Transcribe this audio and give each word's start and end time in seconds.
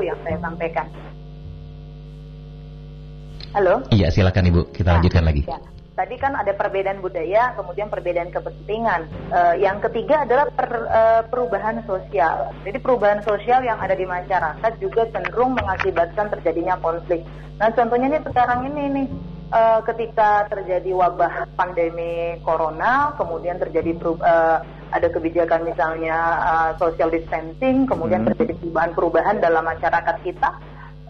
itu 0.00 0.08
yang 0.08 0.18
saya 0.24 0.38
sampaikan. 0.40 0.86
Halo? 3.52 3.84
Iya, 3.92 4.08
silakan 4.08 4.48
Ibu. 4.48 4.72
Kita 4.72 4.88
nah, 4.88 4.94
lanjutkan 4.96 5.24
lagi. 5.28 5.42
Ya. 5.44 5.60
Tadi 5.90 6.16
kan 6.16 6.32
ada 6.32 6.56
perbedaan 6.56 7.04
budaya, 7.04 7.52
kemudian 7.60 7.92
perbedaan 7.92 8.32
kepentingan. 8.32 9.04
Uh, 9.28 9.54
yang 9.60 9.84
ketiga 9.84 10.24
adalah 10.24 10.48
per, 10.48 10.70
uh, 10.88 11.22
perubahan 11.28 11.84
sosial. 11.84 12.56
Jadi 12.64 12.78
perubahan 12.80 13.20
sosial 13.20 13.60
yang 13.60 13.76
ada 13.76 13.92
di 13.92 14.08
masyarakat 14.08 14.72
juga 14.80 15.04
cenderung 15.12 15.52
mengakibatkan 15.60 16.32
terjadinya 16.32 16.80
konflik. 16.80 17.20
Nah, 17.60 17.68
contohnya 17.76 18.16
ini 18.16 18.18
sekarang 18.24 18.72
ini 18.72 18.82
nih 18.96 19.06
uh, 19.52 19.84
ketika 19.84 20.48
terjadi 20.48 20.96
wabah 20.96 21.52
pandemi 21.52 22.40
corona, 22.48 23.12
kemudian 23.20 23.60
terjadi 23.60 23.92
uh, 24.00 24.64
ada 24.90 25.08
kebijakan 25.08 25.66
misalnya 25.66 26.18
uh, 26.42 26.70
social 26.78 27.10
distancing, 27.10 27.86
kemudian 27.86 28.26
hmm. 28.26 28.34
terjadi 28.34 28.52
perubahan-perubahan 28.58 29.36
dalam 29.38 29.64
masyarakat 29.66 30.16
kita 30.26 30.50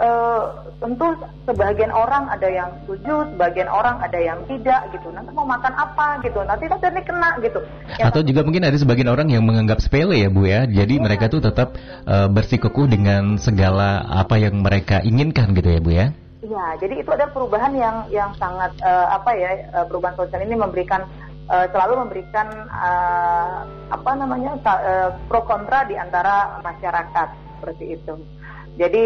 uh, 0.00 0.42
tentu 0.80 1.06
sebagian 1.44 1.92
orang 1.92 2.26
ada 2.32 2.48
yang 2.48 2.68
setuju, 2.82 3.28
sebagian 3.36 3.68
orang 3.68 4.00
ada 4.00 4.16
yang 4.16 4.40
tidak 4.48 4.88
gitu. 4.96 5.12
Nanti 5.12 5.30
mau 5.36 5.44
makan 5.44 5.72
apa 5.76 6.18
gitu, 6.24 6.40
nanti 6.42 6.64
kan 6.66 6.78
jadi 6.80 7.02
kena 7.04 7.30
gitu. 7.44 7.60
Ya, 8.00 8.08
Atau 8.08 8.24
juga 8.24 8.40
mungkin 8.42 8.64
ada 8.64 8.76
sebagian 8.80 9.12
orang 9.12 9.28
yang 9.28 9.44
menganggap 9.44 9.84
sepele 9.84 10.16
ya 10.16 10.32
Bu 10.32 10.48
ya. 10.48 10.64
Jadi 10.64 10.96
ya. 10.98 11.02
mereka 11.04 11.28
tuh 11.28 11.44
tetap 11.44 11.76
uh, 12.08 12.26
bersikukuh 12.32 12.88
dengan 12.88 13.36
segala 13.36 14.02
apa 14.08 14.40
yang 14.40 14.64
mereka 14.64 15.04
inginkan 15.04 15.52
gitu 15.52 15.68
ya 15.68 15.80
Bu 15.80 15.92
ya. 15.92 16.06
Iya, 16.40 16.66
jadi 16.80 17.04
itu 17.04 17.10
ada 17.12 17.28
perubahan 17.28 17.76
yang 17.76 18.08
yang 18.08 18.32
sangat 18.40 18.72
uh, 18.80 19.12
apa 19.12 19.36
ya 19.36 19.50
perubahan 19.86 20.16
sosial 20.16 20.40
ini 20.40 20.56
memberikan 20.56 21.04
uh, 21.50 21.66
selalu 21.74 22.06
memberikan 22.06 22.46
uh, 22.70 23.66
apa 23.90 24.10
namanya 24.14 24.54
uh, 24.62 25.10
pro 25.26 25.42
kontra 25.44 25.84
di 25.84 25.98
antara 25.98 26.62
masyarakat. 26.62 27.28
Seperti 27.58 27.84
itu. 27.98 28.14
Jadi 28.78 29.04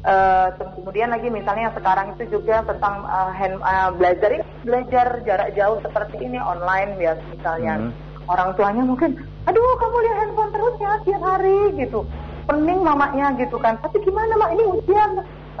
Uh, 0.00 0.48
kemudian 0.80 1.12
lagi 1.12 1.28
misalnya 1.28 1.68
yang 1.68 1.76
sekarang 1.76 2.16
itu 2.16 2.40
juga 2.40 2.64
tentang 2.64 3.04
uh, 3.04 3.28
hand, 3.36 3.60
uh, 3.60 3.92
belajar 3.92 4.32
belajar 4.64 5.20
jarak 5.28 5.52
jauh 5.52 5.76
seperti 5.84 6.24
ini 6.24 6.40
online 6.40 6.96
ya 6.96 7.20
misalnya. 7.28 7.76
Hmm. 7.76 7.92
orang 8.24 8.56
tuanya 8.56 8.80
mungkin 8.80 9.20
aduh 9.44 9.60
kamu 9.76 9.96
lihat 10.00 10.16
handphone 10.24 10.52
terus 10.56 10.74
ya 10.80 10.92
tiap 11.04 11.20
hari 11.20 11.76
gitu. 11.76 12.08
Pening 12.48 12.80
mamanya 12.80 13.36
gitu 13.36 13.60
kan. 13.60 13.76
Tapi 13.84 14.00
gimana 14.00 14.40
mak? 14.40 14.56
Ini 14.56 14.64
ujian. 14.72 15.10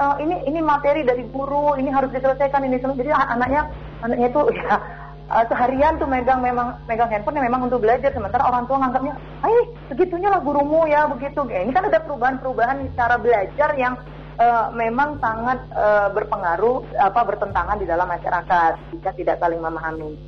Uh, 0.00 0.16
ini 0.24 0.32
ini 0.48 0.64
materi 0.64 1.04
dari 1.04 1.20
guru 1.28 1.76
ini 1.76 1.92
harus 1.92 2.08
diselesaikan 2.08 2.64
ini 2.64 2.80
jadi 2.80 3.12
anaknya 3.12 3.68
anaknya 4.00 4.32
itu 4.32 4.40
ya 4.64 4.80
uh, 5.30 5.44
seharian 5.46 5.96
tuh 5.96 6.10
megang 6.10 6.42
memang 6.42 6.76
megang 6.90 7.08
handphone 7.08 7.38
yang 7.38 7.46
memang 7.46 7.70
untuk 7.70 7.80
belajar 7.80 8.10
sementara 8.10 8.42
orang 8.44 8.66
tua 8.66 8.82
nganggapnya, 8.82 9.14
"Eh, 9.46 9.64
segitunya 9.88 10.28
lah 10.28 10.42
gurumu 10.42 10.84
ya 10.90 11.06
begitu." 11.06 11.46
Ya, 11.48 11.62
ini 11.62 11.72
kan 11.72 11.86
ada 11.86 12.02
perubahan-perubahan 12.02 12.92
cara 12.98 13.16
belajar 13.16 13.70
yang 13.78 13.94
uh, 14.42 14.68
memang 14.74 15.16
sangat 15.22 15.58
uh, 15.72 16.10
berpengaruh 16.10 16.82
apa 16.98 17.20
bertentangan 17.22 17.78
di 17.78 17.86
dalam 17.86 18.10
masyarakat 18.10 18.72
jika 18.98 19.10
tidak 19.14 19.36
saling 19.38 19.62
memahami. 19.62 20.18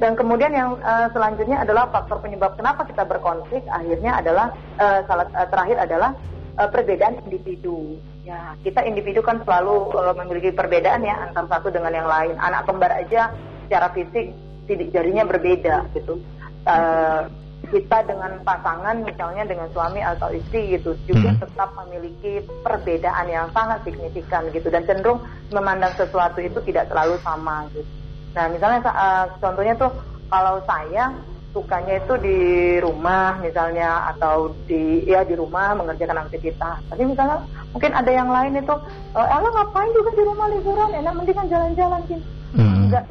Dan 0.00 0.18
kemudian 0.18 0.50
yang 0.50 0.70
uh, 0.82 1.06
selanjutnya 1.14 1.62
adalah 1.62 1.86
faktor 1.94 2.18
penyebab 2.18 2.58
kenapa 2.58 2.82
kita 2.88 3.06
berkonflik 3.06 3.62
akhirnya 3.70 4.18
adalah 4.18 4.50
uh, 4.80 4.98
salah 5.06 5.26
uh, 5.30 5.46
terakhir 5.46 5.78
adalah 5.78 6.10
uh, 6.58 6.68
perbedaan 6.70 7.22
individu. 7.28 7.98
Ya, 8.22 8.54
kita 8.62 8.86
individu 8.86 9.18
kan 9.22 9.42
selalu 9.42 9.94
uh, 9.94 10.14
memiliki 10.14 10.54
perbedaan 10.54 11.06
ya 11.06 11.30
antara 11.30 11.46
satu 11.58 11.70
dengan 11.70 11.94
yang 11.94 12.06
lain. 12.06 12.34
Anak 12.38 12.66
kembar 12.66 12.90
aja 12.94 13.30
secara 13.66 13.90
fisik 13.94 14.34
sidik 14.66 14.94
jarinya 14.94 15.26
berbeda 15.26 15.88
gitu. 15.96 16.20
Uh, 16.62 17.26
kita 17.70 18.04
dengan 18.04 18.42
pasangan 18.42 19.06
misalnya 19.06 19.46
dengan 19.46 19.70
suami 19.70 20.02
atau 20.02 20.28
istri 20.34 20.76
gitu 20.76 20.98
juga 21.06 21.32
hmm. 21.32 21.40
tetap 21.40 21.70
memiliki 21.78 22.42
perbedaan 22.60 23.26
yang 23.30 23.46
sangat 23.54 23.80
signifikan 23.86 24.50
gitu 24.50 24.68
dan 24.68 24.82
cenderung 24.84 25.22
memandang 25.54 25.94
sesuatu 25.94 26.42
itu 26.42 26.58
tidak 26.66 26.90
selalu 26.90 27.16
sama 27.22 27.64
gitu. 27.72 27.86
Nah 28.34 28.50
misalnya 28.50 28.80
uh, 28.90 29.26
contohnya 29.38 29.78
tuh 29.78 29.92
kalau 30.28 30.58
saya 30.66 31.14
sukanya 31.52 32.00
itu 32.00 32.14
di 32.24 32.38
rumah 32.80 33.36
misalnya 33.44 34.08
atau 34.16 34.56
di 34.64 35.04
ya 35.04 35.20
di 35.22 35.36
rumah 35.36 35.76
mengerjakan 35.76 36.24
aktivitas. 36.26 36.80
Tapi 36.88 37.02
misalnya 37.04 37.44
mungkin 37.76 37.92
ada 37.92 38.08
yang 38.08 38.32
lain 38.32 38.56
itu, 38.56 38.74
uh, 39.12 39.28
Ella 39.28 39.48
ngapain 39.52 39.92
juga 39.92 40.10
di 40.16 40.22
rumah 40.24 40.48
liburan? 40.48 40.90
Enak 40.96 41.12
mendingan 41.12 41.46
jalan-jalan 41.52 42.00
gitu. 42.08 42.24
Hmm. 42.56 42.88
Enggak, 42.88 43.04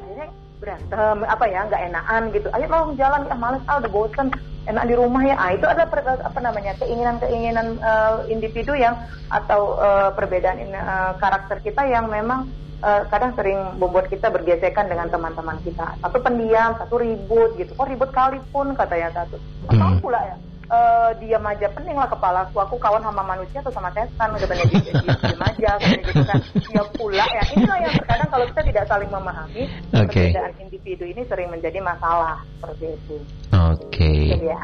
berantem 0.62 1.18
apa 1.26 1.46
ya 1.50 1.66
nggak 1.66 1.84
enakan 1.90 2.24
gitu. 2.32 2.48
Ayo 2.54 2.66
mau 2.70 2.94
jalan 2.94 3.26
ah 3.28 3.40
males 3.40 3.64
ah 3.66 3.82
udah 3.82 3.92
bosen 3.92 4.30
enak 4.70 4.86
di 4.86 4.94
rumah 4.94 5.26
ya. 5.26 5.36
Ah 5.42 5.52
itu 5.58 5.66
adalah 5.66 5.90
per, 5.90 6.06
apa 6.06 6.40
namanya 6.40 6.78
keinginan-keinginan 6.78 7.82
uh, 7.82 8.22
individu 8.30 8.78
yang 8.78 8.94
atau 9.34 9.82
uh, 9.82 10.14
perbedaan 10.14 10.62
uh, 10.72 11.18
karakter 11.18 11.58
kita 11.66 11.82
yang 11.90 12.06
memang 12.08 12.46
uh, 12.86 13.02
kadang 13.10 13.34
sering 13.34 13.58
membuat 13.82 14.06
kita 14.14 14.30
bergesekan 14.30 14.86
dengan 14.86 15.10
teman-teman 15.10 15.58
kita. 15.66 15.98
Satu 15.98 16.22
pendiam 16.22 16.78
satu 16.78 17.02
ribut 17.02 17.58
gitu. 17.58 17.74
Kok 17.74 17.90
ribut 17.90 18.14
kali 18.14 18.38
pun 18.54 18.78
kata 18.78 18.96
yang 18.96 19.12
satu. 19.18 19.42
Hmm. 19.74 19.98
pula 19.98 20.22
ya 20.22 20.38
uh, 20.72 21.12
diam 21.20 21.44
aja. 21.44 21.68
Pening 21.76 22.00
lah 22.00 22.08
kepala 22.08 22.48
aku. 22.48 22.64
Aku 22.64 22.76
kawan 22.80 23.04
sama 23.04 23.22
manusia 23.22 23.60
atau 23.60 23.74
sama 23.76 23.92
setan. 23.92 24.32
Udah 24.32 24.48
banyak 24.48 24.66
diam, 24.72 25.04
diam 25.28 25.42
aja 25.44 25.72
gitu 25.84 26.24
kan. 26.24 26.40
Dia 26.56 26.84
pula 26.96 27.26
ya. 27.28 27.44
Inilah 27.52 27.78
yang 27.84 27.94
terkadang 28.00 28.30
kalau 28.32 28.46
kita 28.56 28.62
tidak 28.72 28.86
saling 28.88 29.12
memahami 29.12 29.64
okay. 29.92 30.32
perbedaan 30.32 30.54
individu 30.64 31.04
ini 31.04 31.22
sering 31.28 31.52
menjadi 31.52 31.84
masalah. 31.84 32.40
Seperti 32.58 32.86
itu. 32.96 33.18
Oke. 33.52 34.08
Okay. 34.32 34.48
ya 34.48 34.64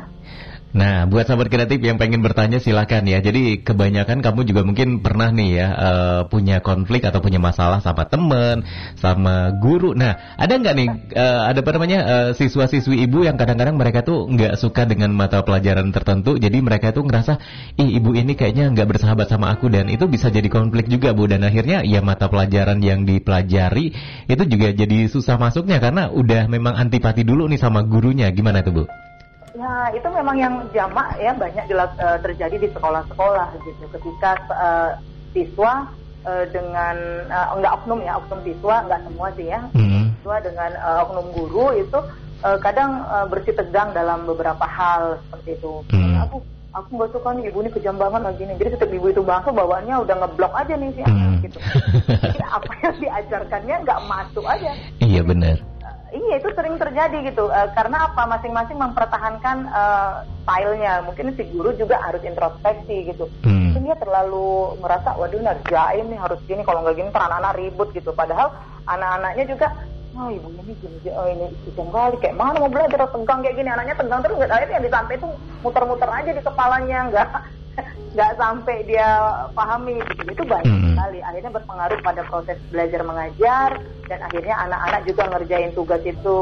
Nah, 0.75 1.07
buat 1.07 1.23
sahabat 1.23 1.47
kreatif 1.47 1.79
yang 1.79 1.95
pengen 1.95 2.19
bertanya 2.19 2.59
silakan 2.59 3.07
ya. 3.07 3.23
Jadi 3.23 3.63
kebanyakan 3.63 4.19
kamu 4.19 4.43
juga 4.43 4.61
mungkin 4.67 4.99
pernah 4.99 5.31
nih 5.31 5.49
ya 5.55 5.67
uh, 5.71 6.21
punya 6.27 6.59
konflik 6.59 7.07
atau 7.07 7.23
punya 7.23 7.39
masalah 7.39 7.79
sama 7.79 8.03
temen, 8.11 8.67
sama 8.99 9.55
guru. 9.63 9.95
Nah, 9.95 10.35
ada 10.35 10.59
nggak 10.59 10.75
nih 10.75 10.87
uh, 11.15 11.41
ada 11.47 11.63
apa 11.63 11.71
namanya 11.71 11.99
uh, 12.03 12.29
siswa-siswi 12.35 12.99
ibu 13.07 13.23
yang 13.23 13.39
kadang-kadang 13.39 13.79
mereka 13.79 14.03
tuh 14.03 14.27
nggak 14.27 14.59
suka 14.59 14.83
dengan 14.83 15.15
mata 15.15 15.39
pelajaran 15.39 15.87
tertentu, 15.95 16.35
jadi 16.35 16.59
mereka 16.59 16.91
tuh 16.91 17.07
ngerasa 17.07 17.39
ih 17.79 17.97
ibu 18.03 18.11
ini 18.11 18.35
kayaknya 18.35 18.67
nggak 18.75 18.91
bersahabat 18.91 19.31
sama 19.31 19.55
aku 19.55 19.71
dan 19.71 19.87
itu 19.87 20.03
bisa 20.11 20.27
jadi 20.27 20.51
konflik 20.51 20.91
juga 20.91 21.15
bu. 21.15 21.31
Dan 21.31 21.47
akhirnya 21.47 21.87
ya 21.87 22.03
mata 22.03 22.27
pelajaran 22.27 22.83
yang 22.83 23.07
dipelajari 23.07 23.95
itu 24.27 24.43
juga 24.43 24.75
jadi 24.75 25.07
susah 25.07 25.39
masuknya 25.39 25.79
karena 25.79 26.11
udah 26.11 26.51
memang 26.51 26.75
antipati 26.75 27.23
dulu 27.23 27.47
nih 27.47 27.57
sama 27.57 27.87
gurunya. 27.87 28.27
Gimana 28.35 28.67
tuh 28.67 28.83
bu? 28.83 29.06
Ya, 29.57 29.89
itu 29.89 30.05
memang 30.13 30.37
yang 30.37 30.53
jamak 30.69 31.17
ya 31.17 31.33
banyak 31.33 31.65
uh, 31.73 32.21
terjadi 32.21 32.61
di 32.61 32.69
sekolah-sekolah 32.77 33.57
gitu. 33.65 33.89
Ketika 33.89 34.37
uh, 34.53 34.91
siswa 35.33 35.89
uh, 36.29 36.45
dengan 36.53 37.25
uh, 37.25 37.57
enggak 37.57 37.73
oknum 37.81 38.05
ya, 38.05 38.21
oknum 38.21 38.45
siswa 38.45 38.85
enggak 38.85 39.01
semua 39.09 39.27
sih 39.33 39.49
ya. 39.49 39.65
Mm. 39.73 40.13
Siswa 40.21 40.37
dengan 40.45 40.71
uh, 40.77 41.09
oknum 41.09 41.27
guru 41.33 41.73
itu 41.73 41.99
uh, 42.45 42.57
kadang 42.61 43.01
uh, 43.09 43.25
bersih 43.25 43.57
tegang 43.57 43.97
dalam 43.97 44.29
beberapa 44.29 44.61
hal 44.61 45.17
seperti 45.25 45.57
itu. 45.57 45.73
Mm. 45.89 46.21
Aku 46.29 46.37
aku 46.77 46.89
nggak 46.93 47.11
suka 47.17 47.29
nih 47.33 47.49
ibu 47.49 47.57
ini 47.65 47.69
kejam 47.73 47.97
banget 47.97 48.21
lagi 48.29 48.41
nih. 48.45 48.55
Jadi 48.61 48.69
setiap 48.77 48.91
ibu 48.93 49.09
itu 49.09 49.21
masuk 49.25 49.57
bawaannya 49.57 49.95
udah 50.05 50.15
ngeblok 50.21 50.53
aja 50.53 50.73
nih 50.77 50.89
si 50.93 51.01
anak 51.01 51.33
mm. 51.33 51.41
gitu. 51.49 51.57
Jadi 52.13 52.39
apa 52.45 52.71
yang 52.85 52.95
diajarkannya 53.01 53.75
nggak 53.81 54.01
masuk 54.05 54.45
aja. 54.45 54.69
Iya 55.01 55.25
benar 55.25 55.57
Iya 56.11 56.39
itu 56.39 56.49
sering 56.55 56.79
terjadi 56.79 57.17
gitu. 57.27 57.51
Uh, 57.51 57.67
karena 57.75 58.07
apa? 58.07 58.23
Masing-masing 58.23 58.79
mempertahankan 58.79 59.67
uh, 59.67 60.23
stylenya. 60.43 61.03
Mungkin 61.03 61.35
si 61.35 61.43
guru 61.51 61.75
juga 61.75 61.99
harus 61.99 62.23
introspeksi 62.23 63.11
gitu. 63.11 63.27
Hmm. 63.43 63.71
mungkin 63.75 63.91
dia 63.91 63.97
terlalu 63.99 64.79
merasa 64.79 65.13
waduh 65.19 65.39
ngerjain 65.39 66.05
nih 66.07 66.19
harus 66.19 66.39
gini. 66.47 66.63
Kalau 66.63 66.83
nggak 66.83 66.95
gini 66.95 67.09
anak-anak 67.11 67.53
ribut 67.59 67.89
gitu. 67.91 68.15
Padahal 68.15 68.55
anak-anaknya 68.87 69.45
juga 69.51 69.67
oh 70.17 70.33
ibu 70.33 70.49
ini 70.49 70.73
gini 70.79 71.11
oh 71.11 71.27
ini 71.27 71.45
ikan 71.75 71.87
kali. 71.91 72.15
Kayak 72.23 72.39
mana 72.39 72.57
mau 72.63 72.71
belajar? 72.71 73.03
Tegang 73.11 73.39
kayak 73.43 73.55
gini. 73.59 73.69
Anaknya 73.69 73.95
tegang 73.99 74.21
terus 74.23 74.35
nggak 74.39 74.51
akhirnya 74.51 74.75
yang 74.79 74.87
disampai 74.87 75.15
itu 75.19 75.27
muter-muter 75.59 76.09
aja 76.09 76.31
di 76.31 76.41
kepalanya 76.41 76.99
nggak 77.11 77.29
nggak 78.17 78.33
sampai 78.41 78.81
dia 78.89 79.09
pahami 79.53 80.01
gitu. 80.01 80.21
itu 80.33 80.43
banyak 80.49 80.73
hmm. 80.73 80.97
sekali 80.97 81.19
akhirnya 81.21 81.51
berpengaruh 81.53 81.99
pada 82.01 82.21
proses 82.25 82.57
belajar 82.73 83.01
mengajar 83.05 83.69
dan 84.09 84.19
akhirnya 84.25 84.55
anak-anak 84.65 85.01
juga 85.05 85.23
ngerjain 85.29 85.71
tugas 85.77 86.01
itu 86.01 86.37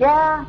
ya 0.00 0.40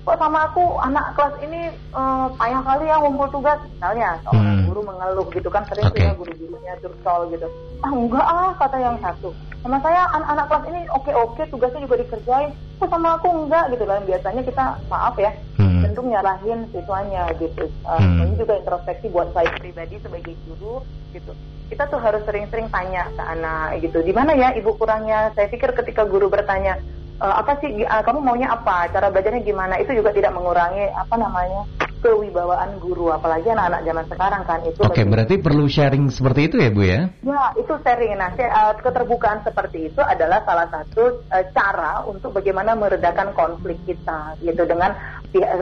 kok 0.00 0.16
sama 0.16 0.48
aku 0.48 0.64
anak 0.80 1.12
kelas 1.12 1.34
ini 1.44 1.60
uh, 1.92 2.30
payah 2.40 2.62
kali 2.64 2.84
ya 2.88 2.96
ngumpul 3.02 3.28
tugas 3.28 3.58
misalnya 3.68 4.16
seorang 4.24 4.56
hmm. 4.62 4.66
guru 4.70 4.80
mengeluh 4.86 5.26
gitu 5.34 5.48
kan 5.52 5.62
sering 5.68 5.86
okay. 5.90 6.08
guru-gurunya 6.16 6.72
curcol 6.80 7.20
gitu 7.34 7.46
ah 7.84 7.92
enggak 7.92 8.26
ah 8.26 8.50
kata 8.56 8.76
yang 8.80 8.96
satu 9.02 9.34
sama 9.60 9.76
saya 9.84 10.08
anak-anak 10.16 10.46
kelas 10.48 10.64
ini 10.72 10.80
oke-oke 10.88 11.42
tugasnya 11.52 11.84
juga 11.84 11.96
dikerjain 12.00 12.50
kok 12.80 12.88
sama 12.88 13.08
aku 13.20 13.28
enggak 13.44 13.64
gitu 13.76 13.84
kan 13.84 14.02
biasanya 14.08 14.42
kita 14.46 14.64
maaf 14.88 15.14
ya 15.20 15.30
hmm. 15.60 15.69
Cenderung 15.84 16.08
nyalahin 16.10 16.60
siswanya 16.72 17.22
gitu. 17.36 17.64
Uh, 17.84 17.98
hmm. 17.98 18.26
ini 18.26 18.34
juga 18.40 18.54
introspeksi 18.60 19.06
buat 19.08 19.28
saya 19.32 19.50
pribadi 19.56 19.96
sebagai 20.00 20.34
guru 20.48 20.84
gitu. 21.16 21.32
Kita 21.70 21.86
tuh 21.86 22.02
harus 22.02 22.22
sering-sering 22.26 22.66
tanya 22.68 23.06
ke 23.14 23.22
anak 23.22 23.78
gitu. 23.82 24.02
Di 24.02 24.10
mana 24.10 24.34
ya 24.34 24.50
ibu 24.58 24.74
kurangnya? 24.74 25.30
Saya 25.38 25.46
pikir 25.46 25.70
ketika 25.70 26.02
guru 26.02 26.26
bertanya 26.26 26.82
e, 27.22 27.26
apa 27.26 27.62
sih? 27.62 27.86
Uh, 27.86 28.02
kamu 28.02 28.18
maunya 28.26 28.50
apa? 28.50 28.90
Cara 28.90 29.06
belajarnya 29.06 29.46
gimana? 29.46 29.78
Itu 29.78 29.94
juga 29.94 30.10
tidak 30.10 30.34
mengurangi 30.34 30.90
apa 30.90 31.14
namanya 31.14 31.62
kewibawaan 32.00 32.80
guru 32.80 33.12
apalagi 33.12 33.52
anak-anak 33.52 33.84
zaman 33.84 34.04
sekarang 34.08 34.42
kan 34.48 34.60
itu 34.64 34.80
Oke, 34.82 34.92
okay, 35.00 35.04
berarti 35.04 35.34
perlu 35.36 35.64
sharing 35.68 36.08
seperti 36.08 36.40
itu 36.48 36.56
ya 36.56 36.70
Bu 36.72 36.82
ya? 36.82 37.00
Ya, 37.22 37.44
itu 37.56 37.72
sharing. 37.84 38.16
Nah, 38.16 38.32
uh, 38.34 38.72
keterbukaan 38.80 39.44
seperti 39.44 39.92
itu 39.92 40.00
adalah 40.00 40.40
salah 40.48 40.66
satu 40.72 41.20
uh, 41.28 41.44
cara 41.52 42.04
untuk 42.08 42.32
bagaimana 42.32 42.72
meredakan 42.74 43.36
konflik 43.36 43.76
kita 43.84 44.34
gitu 44.40 44.64
dengan 44.64 44.96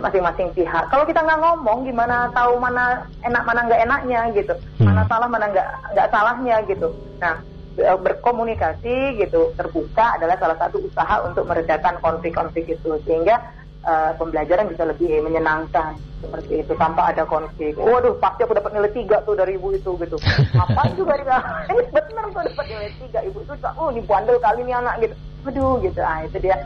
masing-masing 0.00 0.48
pihak. 0.56 0.88
Kalau 0.88 1.04
kita 1.04 1.20
nggak 1.20 1.44
ngomong 1.44 1.84
gimana 1.84 2.32
tahu 2.32 2.56
mana 2.56 3.04
enak 3.20 3.42
mana 3.44 3.60
nggak 3.68 3.82
enaknya 3.84 4.20
gitu. 4.32 4.54
Hmm. 4.80 4.94
Mana 4.94 5.02
salah 5.04 5.28
mana 5.28 5.46
nggak 5.52 5.68
nggak 5.92 6.08
salahnya 6.08 6.56
gitu. 6.64 6.88
Nah, 7.20 7.36
berkomunikasi 7.78 9.22
gitu 9.22 9.54
terbuka 9.54 10.18
adalah 10.18 10.34
salah 10.40 10.58
satu 10.58 10.82
usaha 10.82 11.22
untuk 11.22 11.46
meredakan 11.46 12.00
konflik-konflik 12.02 12.74
itu 12.74 12.98
sehingga 13.06 13.38
uh, 13.84 14.12
pembelajaran 14.16 14.66
bisa 14.70 14.82
lebih 14.88 15.22
menyenangkan 15.22 15.94
seperti 16.18 16.66
itu 16.66 16.72
tanpa 16.74 17.14
ada 17.14 17.22
konflik. 17.22 17.78
Waduh, 17.78 18.18
pasti 18.18 18.42
aku 18.42 18.58
dapat 18.58 18.74
nilai 18.74 18.90
tiga 18.90 19.22
tuh 19.22 19.38
dari 19.38 19.54
ibu 19.54 19.70
itu 19.70 19.94
gitu. 20.02 20.16
Apa 20.64 20.90
juga 20.98 21.14
dia? 21.20 21.38
Ini 21.70 21.82
benar 21.94 22.24
tuh 22.34 22.42
dapat 22.42 22.66
nilai 22.66 22.90
tiga 22.98 23.20
ibu 23.22 23.38
itu. 23.44 23.52
Oh, 23.78 23.88
ini 23.94 24.02
bandel 24.02 24.38
kali 24.42 24.66
ini 24.66 24.72
anak 24.74 24.94
gitu. 25.02 25.14
Aduh, 25.46 25.78
gitu. 25.80 26.00
Ah, 26.02 26.26
itu 26.26 26.36
dia 26.42 26.56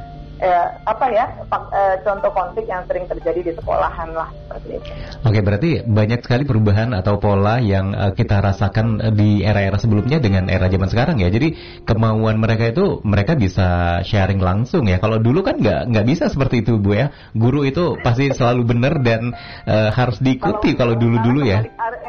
eh, 0.42 0.66
apa 0.82 1.06
ya 1.14 1.24
eh, 1.70 1.96
contoh 2.02 2.30
konflik 2.34 2.66
yang 2.66 2.82
sering 2.90 3.06
terjadi 3.06 3.40
di 3.46 3.52
sekolahan 3.54 4.10
lah 4.10 4.28
seperti 4.50 4.68
itu. 4.82 4.90
Oke, 5.22 5.38
berarti 5.40 5.70
banyak 5.86 6.20
sekali 6.26 6.42
perubahan 6.42 6.90
atau 6.98 7.22
pola 7.22 7.62
yang 7.62 7.94
eh, 7.94 8.12
kita 8.12 8.42
rasakan 8.42 8.98
eh, 8.98 9.14
di 9.14 9.30
era-era 9.46 9.78
sebelumnya 9.78 10.18
dengan 10.18 10.50
era 10.50 10.66
zaman 10.66 10.90
sekarang 10.90 11.16
ya. 11.22 11.30
Jadi 11.30 11.54
kemauan 11.86 12.42
mereka 12.42 12.74
itu 12.74 12.98
mereka 13.06 13.38
bisa 13.38 14.02
sharing 14.02 14.42
langsung 14.42 14.90
ya. 14.90 14.98
Kalau 14.98 15.22
dulu 15.22 15.46
kan 15.46 15.62
nggak 15.62 15.94
nggak 15.94 16.06
bisa 16.10 16.26
seperti 16.26 16.66
itu 16.66 16.76
bu 16.82 16.98
ya. 16.98 17.14
Guru 17.32 17.62
itu 17.62 17.94
pasti 18.02 18.34
selalu 18.34 18.66
benar 18.66 18.98
dan 19.00 19.30
eh, 19.64 19.90
harus 19.94 20.18
diikuti 20.18 20.74
kalau 20.74 20.98
dulu-dulu 20.98 21.46
ya. 21.46 21.62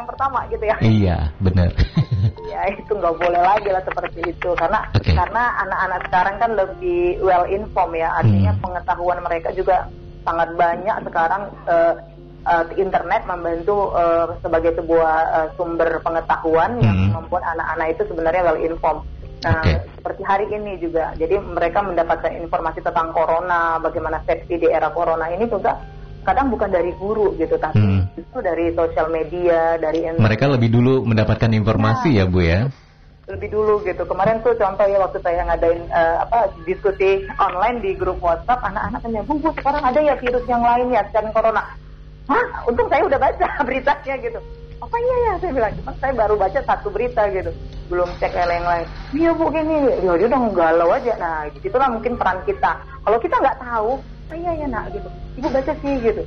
Yang 0.04 0.12
pertama 0.20 0.40
gitu 0.52 0.64
ya. 0.68 0.76
Iya, 0.84 1.18
benar. 1.40 1.72
ya 2.52 2.60
itu 2.76 2.92
nggak 2.92 3.16
boleh 3.16 3.40
lagi 3.40 3.70
lah 3.72 3.84
seperti 3.88 4.20
itu 4.36 4.50
karena 4.60 4.84
okay. 4.92 5.16
karena 5.16 5.44
anak-anak 5.64 6.00
sekarang 6.12 6.36
kan 6.44 6.52
lebih 6.60 7.24
well 7.24 7.48
informed 7.48 7.96
ya 7.96 8.12
artinya 8.20 8.52
hmm. 8.52 8.62
pengetahuan 8.62 9.20
mereka 9.24 9.50
juga 9.56 9.88
sangat 10.28 10.50
banyak 10.60 10.98
sekarang 11.08 11.42
uh, 11.72 11.94
uh, 12.44 12.64
internet 12.76 13.24
membantu 13.24 13.96
uh, 13.96 14.28
sebagai 14.44 14.76
sebuah 14.76 15.16
uh, 15.32 15.48
sumber 15.56 16.04
pengetahuan 16.04 16.80
hmm. 16.80 16.84
yang 16.84 17.00
membuat 17.16 17.44
anak-anak 17.56 17.88
itu 17.96 18.04
sebenarnya 18.12 18.44
well 18.44 18.60
informed. 18.60 19.08
Nah, 19.44 19.60
okay. 19.60 19.84
seperti 20.00 20.22
hari 20.24 20.46
ini 20.56 20.80
juga, 20.80 21.12
jadi 21.20 21.36
mereka 21.36 21.84
mendapatkan 21.84 22.32
informasi 22.32 22.80
tentang 22.80 23.12
corona, 23.12 23.76
bagaimana 23.76 24.24
safety 24.24 24.56
di 24.56 24.68
era 24.72 24.88
corona 24.88 25.28
ini 25.28 25.44
juga 25.52 25.76
kadang 26.24 26.48
bukan 26.50 26.72
dari 26.72 26.92
guru 26.98 27.36
gitu, 27.36 27.56
tapi 27.60 27.80
hmm. 27.80 28.18
itu 28.18 28.38
dari 28.40 28.72
sosial 28.74 29.08
media, 29.12 29.78
dari 29.78 30.08
mereka 30.16 30.48
lebih 30.50 30.72
dulu 30.72 31.04
mendapatkan 31.04 31.52
informasi 31.52 32.16
ya, 32.16 32.26
ya 32.26 32.32
Bu 32.32 32.40
ya 32.42 32.60
lebih 33.24 33.56
dulu 33.56 33.80
gitu. 33.88 34.04
Kemarin 34.04 34.44
tuh 34.44 34.52
contoh 34.60 34.84
ya 34.84 35.00
waktu 35.00 35.20
saya 35.24 35.48
ngadain 35.48 35.82
uh, 35.96 36.28
apa 36.28 36.52
diskusi 36.68 37.24
online 37.40 37.80
di 37.80 37.96
grup 37.96 38.20
WhatsApp, 38.20 38.60
anak-anak 38.68 39.00
tanya, 39.00 39.22
"Bu, 39.24 39.40
Bu, 39.40 39.50
sekarang 39.56 39.84
ada 39.84 40.00
ya 40.04 40.16
virus 40.20 40.44
yang 40.44 40.60
lain 40.60 40.92
ya 40.92 41.02
selain 41.12 41.32
corona?" 41.32 41.64
Hah? 42.28 42.46
Untung 42.68 42.88
saya 42.88 43.04
udah 43.04 43.20
baca 43.20 43.48
beritanya 43.68 44.16
gitu. 44.20 44.40
Apa 44.84 44.96
iya 45.00 45.16
ya? 45.16 45.34
Saya 45.40 45.52
bilang, 45.56 45.74
cuma 45.80 45.92
saya 46.04 46.14
baru 46.16 46.36
baca 46.36 46.60
satu 46.60 46.88
berita 46.92 47.24
gitu. 47.32 47.52
Belum 47.88 48.08
cek 48.20 48.36
yang 48.36 48.50
lain-lain. 48.52 48.88
Iya 49.16 49.32
Bu 49.36 49.46
gini, 49.52 49.76
ya 50.04 50.12
dia 50.20 50.28
udah 50.28 50.42
galau 50.52 50.90
aja. 50.92 51.14
Nah, 51.16 51.48
di 51.48 51.60
situlah 51.64 51.88
mungkin 51.92 52.20
peran 52.20 52.44
kita. 52.44 52.80
Kalau 53.08 53.18
kita 53.24 53.36
nggak 53.40 53.60
tahu, 53.64 53.92
oh, 54.34 54.38
iya 54.42 54.52
ya 54.66 54.68
nak 54.68 54.90
gitu. 54.90 55.10
Ibu 55.38 55.48
baca 55.54 55.74
sih 55.78 55.94
gitu. 56.02 56.24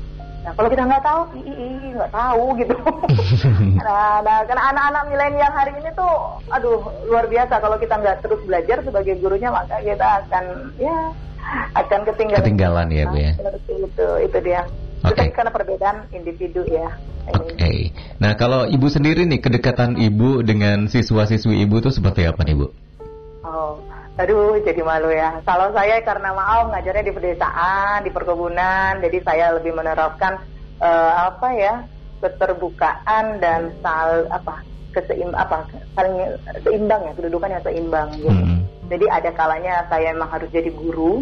Nah 0.46 0.52
kalau 0.54 0.68
kita 0.70 0.82
nggak 0.86 1.02
tahu, 1.02 1.20
ii 1.42 1.90
nggak 1.98 2.12
tahu 2.14 2.44
gitu. 2.62 2.74
nah, 3.82 4.22
nah 4.22 4.38
karena 4.46 4.62
anak-anak 4.70 5.02
milenial 5.10 5.50
hari 5.50 5.72
ini 5.74 5.90
tuh, 5.98 6.14
aduh 6.54 6.86
luar 7.10 7.26
biasa. 7.26 7.58
Kalau 7.58 7.76
kita 7.82 7.98
nggak 7.98 8.22
terus 8.22 8.40
belajar 8.46 8.78
sebagai 8.86 9.18
gurunya, 9.18 9.50
maka 9.50 9.82
kita 9.82 10.06
akan 10.22 10.44
ya 10.78 10.98
akan 11.74 12.00
ketinggalan. 12.06 12.46
Ketinggalan 12.46 12.86
ya 12.94 13.04
bu 13.10 13.16
ya. 13.18 13.32
Itu 13.66 14.06
itu 14.22 14.38
dia. 14.46 14.62
Okay. 15.02 15.30
Itu 15.30 15.34
karena 15.34 15.50
perbedaan 15.50 15.96
individu 16.14 16.62
ya. 16.70 16.94
Oke. 17.34 17.58
Okay. 17.58 17.78
Nah 18.22 18.38
kalau 18.38 18.70
ibu 18.70 18.86
sendiri 18.86 19.26
nih 19.26 19.42
kedekatan 19.42 19.98
ibu 19.98 20.46
dengan 20.46 20.86
siswa-siswi 20.86 21.58
ibu 21.66 21.82
tuh 21.82 21.90
seperti 21.90 22.22
apa 22.22 22.46
nih 22.46 22.54
bu? 22.54 22.70
Oh, 23.46 23.78
Aduh, 24.16 24.56
jadi 24.64 24.80
malu 24.80 25.12
ya. 25.12 25.44
Kalau 25.44 25.76
saya 25.76 26.00
karena 26.00 26.32
maaf 26.32 26.72
ngajarnya 26.72 27.04
di 27.04 27.12
pedesaan, 27.12 28.00
di 28.00 28.08
perkebunan, 28.08 29.04
jadi 29.04 29.18
saya 29.20 29.46
lebih 29.60 29.76
menerapkan 29.76 30.40
uh, 30.80 31.32
apa 31.32 31.48
ya 31.52 31.74
keterbukaan 32.24 33.44
dan 33.44 33.76
sal 33.84 34.24
apa 34.32 34.64
keseim 34.96 35.36
apa 35.36 35.68
saling 35.92 36.16
seimbang 36.64 37.04
ya 37.04 37.12
kedudukan 37.12 37.52
yang 37.52 37.64
seimbang 37.64 38.08
gitu. 38.16 38.32
Hmm. 38.32 38.64
Jadi 38.88 39.04
ada 39.12 39.30
kalanya 39.36 39.84
saya 39.92 40.16
memang 40.16 40.32
harus 40.32 40.48
jadi 40.48 40.72
guru, 40.72 41.20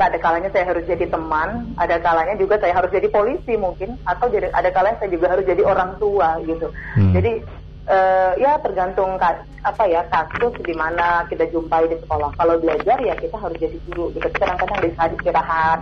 ada 0.00 0.16
kalanya 0.16 0.48
saya 0.56 0.72
harus 0.72 0.88
jadi 0.88 1.04
teman, 1.12 1.76
ada 1.76 2.00
kalanya 2.00 2.32
juga 2.40 2.56
saya 2.56 2.72
harus 2.72 2.88
jadi 2.88 3.12
polisi 3.12 3.60
mungkin, 3.60 4.00
atau 4.08 4.32
jadi 4.32 4.48
ada 4.56 4.72
kalanya 4.72 4.96
saya 5.04 5.12
juga 5.12 5.36
harus 5.36 5.44
jadi 5.44 5.62
orang 5.68 6.00
tua 6.00 6.40
gitu. 6.48 6.72
Hmm. 6.96 7.12
Jadi 7.12 7.44
uh, 7.86 8.32
ya 8.38 8.58
tergantung 8.62 9.18
apa 9.66 9.82
ya 9.90 10.02
kasus 10.10 10.54
di 10.62 10.74
mana 10.74 11.26
kita 11.26 11.46
jumpai 11.50 11.90
di 11.90 11.96
sekolah. 12.02 12.30
Kalau 12.38 12.54
belajar 12.58 12.98
ya 13.02 13.14
kita 13.18 13.34
harus 13.38 13.56
jadi 13.58 13.78
guru. 13.90 14.14
Kita 14.14 14.30
kadang-kadang 14.38 14.80
di 14.86 14.90
saat 14.94 15.10
istirahat. 15.14 15.80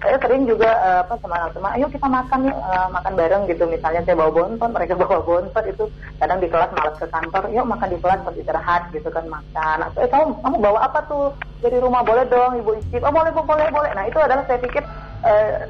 Saya 0.00 0.16
sering 0.16 0.48
juga 0.48 0.72
uh, 0.80 1.04
apa 1.04 1.12
sama 1.20 1.52
teman, 1.52 1.76
ayo 1.76 1.84
kita 1.92 2.08
makan 2.08 2.48
yuk 2.48 2.56
uh, 2.56 2.88
makan 2.88 3.12
bareng 3.20 3.44
gitu. 3.52 3.68
Misalnya 3.68 4.00
saya 4.08 4.16
bawa 4.16 4.32
bontot, 4.32 4.70
mereka 4.72 4.96
bawa 5.04 5.20
bontot 5.20 5.64
itu 5.68 5.84
kadang 6.16 6.40
di 6.40 6.48
kelas 6.48 6.72
malas 6.72 6.96
ke 6.96 7.04
kantor, 7.12 7.52
yuk 7.52 7.68
makan 7.68 7.88
di 7.92 7.98
kelas 8.00 8.24
pas 8.24 8.32
istirahat 8.32 8.82
gitu 8.96 9.12
kan 9.12 9.28
makan. 9.28 9.76
Atau 9.92 10.00
eh 10.00 10.08
kamu 10.08 10.40
kamu 10.40 10.56
bawa 10.56 10.78
apa 10.88 11.04
tuh 11.04 11.36
dari 11.60 11.76
rumah 11.76 12.00
boleh 12.00 12.24
dong 12.32 12.64
ibu 12.64 12.72
isi. 12.80 12.96
Oh 13.04 13.12
boleh 13.12 13.28
boleh 13.28 13.68
boleh. 13.68 13.92
Nah 13.92 14.08
itu 14.08 14.16
adalah 14.16 14.40
saya 14.48 14.58
pikir 14.64 14.80
uh, 15.20 15.68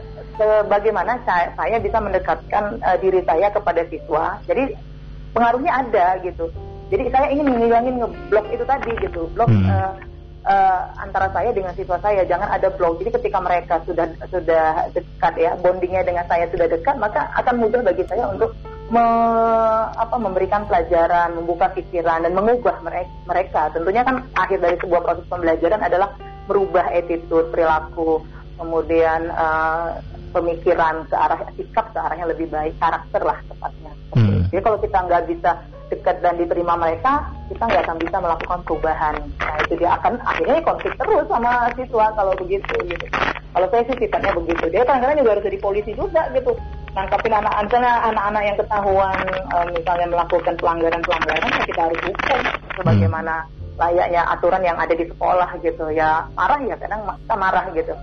bagaimana 0.71 1.19
saya, 1.27 1.77
bisa 1.83 1.99
mendekatkan 1.99 2.79
diri 3.03 3.21
saya 3.27 3.51
kepada 3.51 3.83
siswa. 3.91 4.39
Jadi 4.47 4.73
pengaruhnya 5.35 5.73
ada 5.73 6.07
gitu. 6.23 6.51
Jadi 6.91 7.07
saya 7.15 7.27
ingin 7.31 7.47
menghilangin 7.47 8.03
ngeblok 8.03 8.47
itu 8.51 8.65
tadi 8.67 8.91
gitu, 8.99 9.31
blok 9.31 9.47
hmm. 9.47 9.63
uh, 9.71 9.95
uh, 10.43 10.83
antara 10.99 11.31
saya 11.31 11.55
dengan 11.55 11.71
siswa 11.79 12.03
saya 12.03 12.27
jangan 12.27 12.51
ada 12.51 12.67
blok. 12.75 12.99
Jadi 12.99 13.15
ketika 13.15 13.39
mereka 13.39 13.79
sudah 13.87 14.11
sudah 14.27 14.91
dekat 14.91 15.35
ya, 15.39 15.55
bondingnya 15.63 16.03
dengan 16.03 16.27
saya 16.27 16.51
sudah 16.51 16.67
dekat, 16.67 16.99
maka 16.99 17.31
akan 17.39 17.63
mudah 17.63 17.81
bagi 17.87 18.03
saya 18.11 18.27
untuk 18.35 18.51
me, 18.91 19.07
apa, 19.95 20.17
memberikan 20.19 20.67
pelajaran, 20.67 21.39
membuka 21.39 21.71
pikiran 21.71 22.27
dan 22.27 22.35
mengubah 22.35 22.83
mereka, 22.83 23.15
mereka. 23.31 23.63
Tentunya 23.71 24.03
kan 24.03 24.27
akhir 24.35 24.59
dari 24.59 24.77
sebuah 24.83 25.01
proses 25.07 25.27
pembelajaran 25.31 25.81
adalah 25.87 26.11
merubah 26.51 26.91
attitude, 26.91 27.55
perilaku, 27.55 28.19
kemudian 28.59 29.31
uh, 29.31 29.95
pemikiran 30.31 31.05
ke 31.11 31.17
arah 31.17 31.41
sikap 31.59 31.87
ke 31.91 31.99
arahnya 31.99 32.27
lebih 32.31 32.47
baik, 32.51 32.75
karakter 32.79 33.23
lah 33.23 33.39
tepatnya. 33.51 33.93
Hmm. 34.15 34.47
Jadi 34.51 34.63
kalau 34.63 34.79
kita 34.83 34.99
nggak 35.07 35.25
bisa 35.31 35.51
dekat 35.91 36.17
dan 36.23 36.39
diterima 36.39 36.75
mereka, 36.79 37.27
kita 37.51 37.63
nggak 37.67 37.83
akan 37.87 37.99
bisa 37.99 38.17
melakukan 38.23 38.61
perubahan. 38.67 39.15
Nah 39.43 39.57
itu 39.67 39.75
dia 39.79 39.91
akan 39.99 40.13
akhirnya 40.23 40.63
konflik 40.63 40.95
terus 40.99 41.27
sama 41.27 41.67
siswa 41.75 42.07
kalau 42.15 42.33
begitu. 42.39 42.75
Gitu. 42.87 43.07
Kalau 43.51 43.67
saya 43.75 43.83
sih 43.91 43.97
sifatnya 43.99 44.33
begitu. 44.39 44.65
Dia 44.71 44.83
kadang-kadang 44.87 45.19
juga 45.23 45.33
harus 45.35 45.47
jadi 45.51 45.59
polisi 45.59 45.93
juga 45.99 46.23
gitu. 46.31 46.55
Nangkapin 46.91 47.35
anak-anak, 47.35 47.99
anak-anak 48.11 48.43
yang 48.43 48.57
ketahuan 48.59 49.19
um, 49.55 49.67
misalnya 49.71 50.07
melakukan 50.11 50.55
pelanggaran-pelanggaran, 50.59 51.51
ya 51.55 51.65
kita 51.71 51.81
harus 51.87 52.01
hukum 52.03 52.41
sebagaimana 52.75 53.35
hmm. 53.47 53.79
layaknya 53.79 54.23
aturan 54.27 54.63
yang 54.67 54.79
ada 54.79 54.95
di 54.95 55.07
sekolah 55.07 55.51
gitu. 55.63 55.85
Ya 55.95 56.27
marah 56.35 56.59
ya 56.67 56.75
kadang 56.79 57.07
kita 57.07 57.35
marah 57.39 57.67
gitu 57.75 57.95